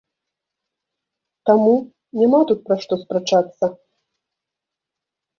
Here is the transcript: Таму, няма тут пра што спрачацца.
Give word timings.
Таму, 1.49 1.75
няма 2.19 2.39
тут 2.51 2.59
пра 2.69 2.77
што 2.85 2.93
спрачацца. 3.01 3.65